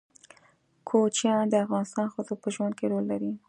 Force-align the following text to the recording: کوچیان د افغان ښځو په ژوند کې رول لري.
کوچیان 0.87 1.41
د 1.49 1.53
افغان 1.65 2.07
ښځو 2.13 2.33
په 2.41 2.47
ژوند 2.55 2.73
کې 2.77 2.85
رول 2.91 3.05
لري. 3.11 3.31